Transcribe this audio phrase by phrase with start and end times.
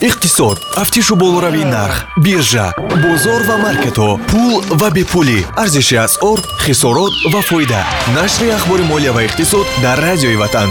[0.00, 0.58] иқтисод.
[0.74, 5.44] Тафтишу болоравии нарх биржа бозор ва маркетҳо пул ва бепулӣ.
[5.56, 7.82] Арзиши асъор хисорот ва фоида.
[8.14, 10.70] Нашри ахбори молия ва иқтисод дар радиои ватан.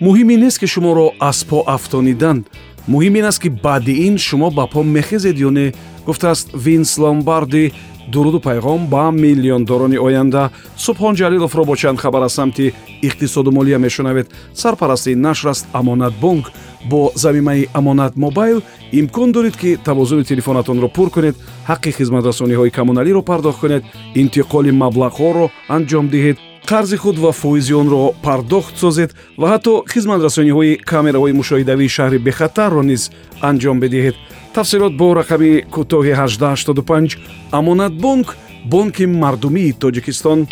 [0.00, 2.44] Муҳим ин нест ки шуморо аз по афтонидан
[2.88, 5.72] муҳим ин аст ки баъди ин шумо ба по мехезед ё не.
[6.06, 7.72] Гуфтааст винс ломбарди
[8.12, 10.50] дуруду пайғом ба миллиондорони оянда.
[10.76, 12.72] Субҳон ҷалиловро бо чанд хабар аз самти
[13.02, 14.28] иқтисоду молия мешунавед.
[14.54, 16.50] Сарпарасти нашр аст амонатбонк
[16.90, 18.62] бо замимаи амонат мобайл
[18.92, 21.36] имкон доред ки тавозуни телефонатонро пур кунед
[21.68, 26.36] ҳаққи хизматрасониҳои коммуналиро пардохт кунед интиқоли маблағҳоро анҷом диҳед
[26.70, 29.10] қарзи худ ва фоизи онро пардохт созед
[29.40, 33.02] ва ҳатто хизматрасониҳои камераҳои мушоҳидавии шаҳри бехатарро низ
[33.48, 34.16] анҷом бидиҳед.
[34.54, 37.18] Тафсилот бо рақами кӯтоҳи 1885
[37.58, 38.36] амонатбонк
[38.72, 40.46] бонки мардумии тоҷикистон.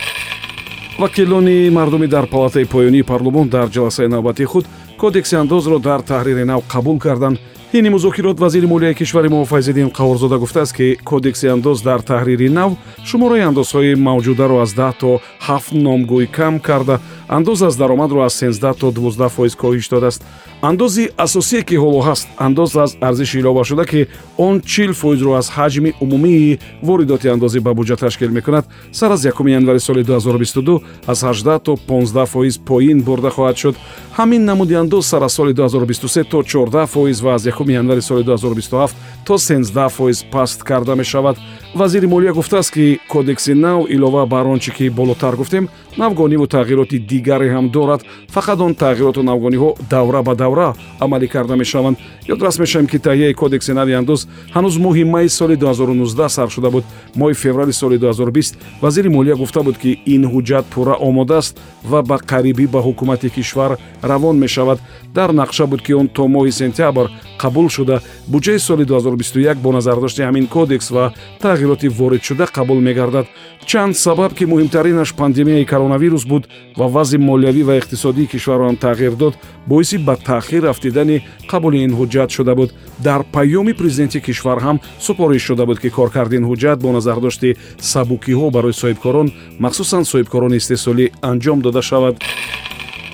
[0.98, 4.64] Вакилони мардумӣ дар палатаи поёнии парлумон дар ҷаласаи навбатии худ
[5.02, 7.37] кодекси андозро дар таҳрири нав қабул карданд
[7.75, 12.73] ҳини музокирот вазири молияи кишвари муофайзиддин қаворзода гуфтааст ки кодекси андоз дар таҳрири нав
[13.09, 15.11] шумораи андозҳои мавҷударо аз даҳ то
[15.47, 16.97] ҳафт номгӯй кам карда
[17.37, 20.23] андоз аз даромадро аз сенздаҳ то дувоздаҳ фоиз коҳиш додааст.
[20.62, 25.95] Андози асосие ки ҳоло ҳаст андоз аз арзиши иловашуда ки он чил фоизро аз ҳаҷми
[26.01, 28.64] умумии воридоти андозӣ ба буҷа ташкил мекунад.
[28.92, 33.77] Сар аз якуми январи соли 2022 аз 18 то 15 фоиз поин бурда хоҳад шуд.
[34.19, 38.22] Ҳамин намуди андоз сар аз соли 2023 то 14 фоиз ва аз якуми январи соли
[38.22, 41.36] 2027 то 13 фоиз паст карда мешавад.
[41.74, 46.98] Вазири молия гуфтааст ки кодекси нав илова бар он чӣ ки болотар гуфтем навгониву тағйироти
[46.98, 48.03] дигаре ҳам дорад.
[48.35, 51.98] Фақат он тағйироту навгониҳо давра ба давра амалӣ карда мешаванд.
[52.29, 56.85] Ёдрас мешавем ки таҳияи кодекси нави андоз ҳанӯз моҳи майи соли 2019 сар шуда буд.
[57.17, 62.03] Моҳи феврали соли 2020 вазири молия гуфта буд ки ин ҳуҷҷат пурра омода аст ва
[62.03, 64.79] ба қарибӣ ба ҳукумати кишвар равон мешавад.
[65.15, 68.01] Дар нақша буд ки он то моҳи сентябр қабул шуда.
[68.29, 73.27] Буҷаи соли 2021 бо назардошти ҳамин кодекс ва тағйироти воридшуда қабул мегардад.
[73.67, 79.15] Чанд сабаб ки муҳимтаринаш пандемияи коронавирус буд ва вазъи молиявӣ ва иқтисодии кишварро ҳам тағйир
[79.17, 79.35] дод
[79.67, 82.70] боиси ба таъхир рафтидани қабули ин ҳуҷҷат шуда буд.
[82.98, 87.57] Дар паёми президенти кишвар ҳам супориш шуда буд ки коркарди ин ҳуҷҷат бо назардошти
[87.93, 89.29] сабукиҳо барои соҳибкорон
[89.59, 92.14] махсусан соҳибкорони истеҳсолӣ анҷом дода шавад.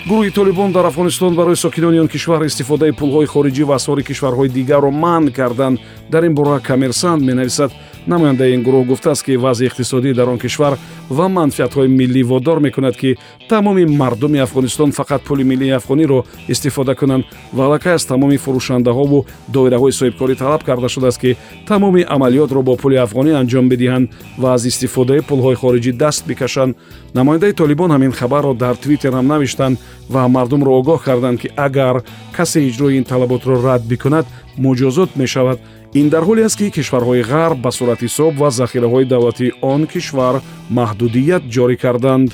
[0.09, 4.91] Гурӯҳи толибон дар афғонистон барои сокинони он кишвар истифодаи пулҳои хориҷӣ ва асъори кишварҳои дигарро
[4.91, 5.79] манъ карданд.
[6.12, 7.71] Дар ин бора коммерсант менависад
[8.06, 10.79] намояндаи ин гурӯҳ гуфтааст ки вазъи иқтисодӣ дар он кишвар
[11.10, 13.16] ва манфиатҳои миллӣ водор мекунад ки
[13.48, 17.24] тамоми мардуми афғонистон фақат пули миллии афғониро истифода кунанд.
[17.52, 21.36] ва аллакай аз тамоми фурӯшандаҳову доираҳои соҳибкорӣ талаб карда шудааст ки
[21.66, 26.76] тамоми амалиётро бо пули афғонӣ анҷом бидиҳанд ва аз истифодаи пулҳои хориҷӣ даст бикашанд.
[27.14, 29.78] намояндаи толибон ҳамин хабарро дар твиттер ҳам навиштанд
[30.10, 31.96] ва мардумро огоҳ карданд ки агар
[32.36, 34.26] касе иҷрои ин талаботро рад бикунад
[34.64, 35.58] муҷозот мешавад
[35.94, 40.34] ин дар ҳоле аст ки кишварҳои ғарб ба сурати ҳисоб ва захираҳои давлатии он кишвар
[40.71, 42.28] маҳдудият ҷорӣ карданд.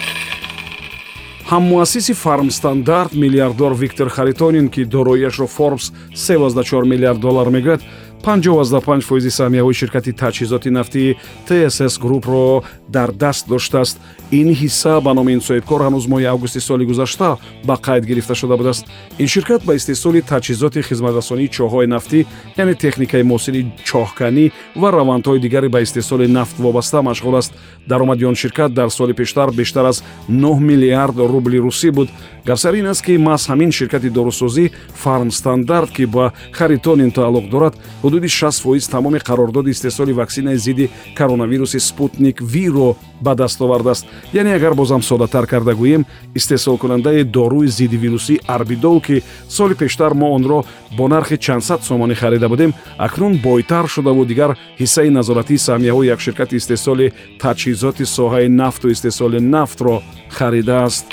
[1.50, 7.80] Ҳаммуассиси фармстандарт миллиардор виктор харитонин ки дороияшро форбс 34 миллиард доллар мегӯяд
[8.24, 14.00] 55 фоизи саҳмияҳои ширкати таҷҳизоти нафтии тсс группро дар даст доштааст.
[14.32, 17.36] Ин ҳисса ба номи ин соҳибкор ҳанӯз моҳи августи соли гузашта
[17.68, 18.84] ба қайд гирифта шуда будааст.
[19.18, 22.18] Ин ширкат ба истеҳсоли таҷҳизоти хизматрасонии чоҳҳои нафтӣ
[22.62, 24.44] яъне техникаи муосири чоҳканӣ
[24.80, 27.52] ва равандҳои дигаре ба истеҳсоли нафт вобаста машғул аст.
[27.86, 32.08] Даромади он ширкат дар соли пештар бештар аз 9 миллиард рубли русӣ буд.
[32.46, 37.74] Гапсар ин аст ки маҳз ҳамин ширкати дорусозӣ фармстандарт ки ба харитонин тааллуқ дорад
[38.14, 44.54] ҳудуди 6 фоиз тамоми қарордоди истеҳсоли ваксинаи зидди коронавируси спутник виро ба даст овардааст яъне
[44.54, 50.64] агар бозам соддатар карда гӯем истеҳсолкунандаи доруи зидди вирусӣ арбидол ки соли пештар мо онро
[50.96, 56.56] бо нархи чандсад сомонӣ харида будем акнун бойтар шудаву дигар ҳиссаи назоратии саҳмияҳои як ширкати
[56.56, 60.02] истеҳсоли таҷҳизоти соҳаи нафту истеҳсоли нафтро
[60.36, 61.06] харидааст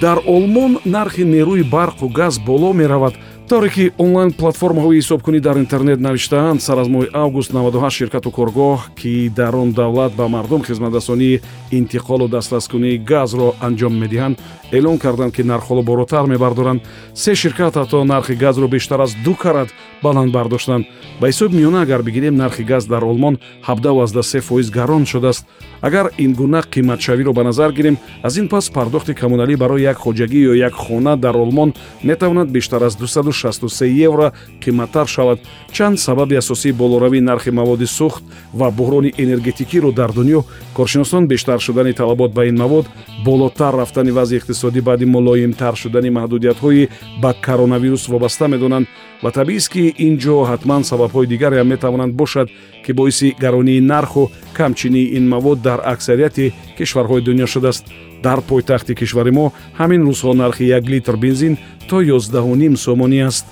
[0.00, 3.14] дар олмон нархи нерӯи барқу газ боло меравад
[3.52, 6.62] тавре ки онлайн платформаҳои ҳисобкунӣ дар интернет навиштаанд.
[6.62, 11.40] Сар аз моҳи август 98 ширкату коргоҳ ки дар он давлат ба мардум хизматрасонии
[11.70, 14.38] интиқолу дастраскунии газро анҷом медиҳанд.
[14.72, 16.80] Эълон карданд ки нархҳоро болотар мебардоранд.
[17.14, 19.68] Се ширкат ҳатто нархи газро бештар аз ду карат
[20.02, 20.86] баланд бардоштанд.
[21.20, 25.44] Ба ҳисоби миёна агар бигирем нархи газ дар олмон 73 фоиз гарон шудааст.
[25.82, 30.40] Агар ин гуна қиматшавиро ба назар гирем аз ин пас пардохти коммуналӣ барои як хоҷагӣ
[30.50, 31.74] ё як хона дар олмон
[32.04, 35.40] метавонад бештар аз 2 63 евро қиматтар шавад.
[35.72, 38.22] Чанд сабаби асосии болоравии нархи маводи сӯхт
[38.52, 40.44] ва буҳрони энергетикиро дар дунё
[40.76, 42.86] коршиносон бештар шудани талабот ба ин мавод
[43.24, 46.88] болотар рафтани вазъи иқтисодӣ баъди мулоимтар шудани маҳдудиятҳои
[47.22, 48.86] ба коронавирус вобаста медонанд
[49.22, 52.48] ва табиист ки ин ҷо ҳатман сабабҳои дигаре ҳам метавонанд бошад
[52.84, 57.84] ки боиси гаронии нарху камчинии ин мавод дар аксарияти кишварҳои дунё шудааст.
[58.22, 61.54] Дар пойтахти кишвари мо ҳамин рӯзҳо нархи як литр бензин
[61.88, 63.46] то 1 сомонӣ аст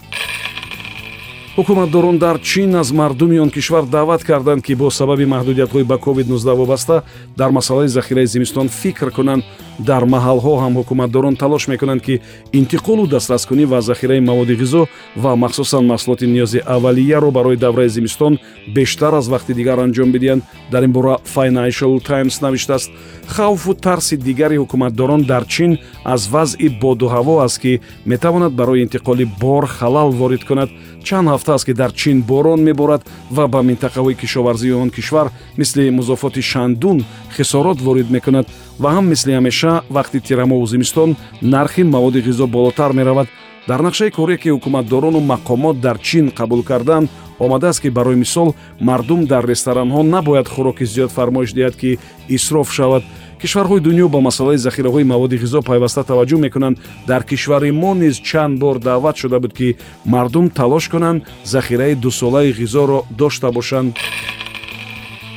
[1.60, 6.54] ҳукуматдорон дар чин аз мардуми он кишвар даъват карданд ки бо сабаби маҳдудиятҳои ба covid-19
[6.54, 7.02] вобаста
[7.36, 9.44] дар масъалаи захираи зимистон фикр кунанд.
[9.78, 12.20] Дар маҳалҳо ҳам ҳукуматдорон талош мекунанд ки
[12.52, 14.86] интиқолу дастраскунӣ ва захираи маводи ғизо
[15.16, 18.38] ва махсусан маҳсулоти ниёзи аввалияро барои давраи зимистон
[18.74, 20.42] бештар аз вақти дигар анҷом бидиҳанд.
[20.72, 22.90] Дар ин бора financial times навиштааст
[23.26, 29.24] хавфу тарси дигари ҳукуматдорон дар чин аз вазъи боду ҳаво аст ки метавонад барои интиқоли
[29.40, 30.70] бор халал ворид кунад
[31.02, 35.90] чанд ҳафта аст ки дар чин борон меборад ва ба минтақаҳои кишоварзии он кишвар мисли
[35.90, 37.04] музофоти шандун
[37.36, 38.46] хисорот ворид мекунад
[38.78, 43.28] ва ҳам мисли ҳамеша вақти тирамову зимистон нархи маводи ғизо болотар меравад.
[43.68, 47.08] Дар нақшаи корие ки ҳукуматдорону мақомот дар чин қабул карданд
[47.38, 51.98] омадааст ки барои мисол мардум дар ресторанҳо набояд хӯроки зиёд фармоиш диҳад ки
[52.28, 53.02] исроф шавад
[53.42, 56.78] кишварҳои дунё ба масъалаи захираҳои маводи ғизо пайваста таваҷҷӯҳ мекунанд.
[57.06, 62.52] Дар кишвари мо низ чанд бор даъват шуда буд ки мардум талош кунанд захираи дусолаи
[62.60, 63.96] ғизоро дошта бошанд.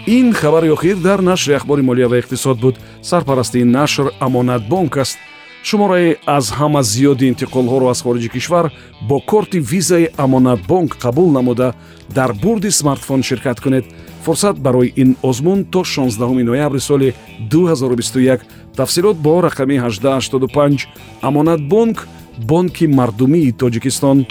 [0.08, 2.76] Ин хабари охир дар нашри ахбори молия ва иқтисод буд.
[3.02, 5.18] Сарпарастии нашр амонатбонк аст
[5.64, 8.66] шумораи аз ҳама зиёди интиқолҳоро аз хориҷи кишвар
[9.10, 11.74] бо корти визаи амонатбонк қабул намуда
[12.18, 13.86] дар бурди смартфон ширкат кунед.
[14.24, 17.14] Фурсат барои ин озмун то 16 ноябри соли
[17.50, 18.40] 2021
[18.76, 20.88] тафсилот бо рақами 1885
[21.22, 22.08] амонатбонк
[22.38, 24.26] бонки мардумии тоҷикистон.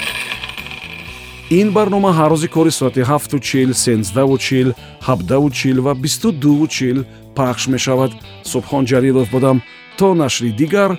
[1.50, 4.74] Ин барнома ҳар рӯзи кори соати 7чил 13чил
[5.06, 7.04] 7чил ва 22чил
[7.36, 8.12] пахш мешавад.
[8.44, 9.62] Субҳон ҷалилов будам.
[9.98, 10.98] То нашри дигар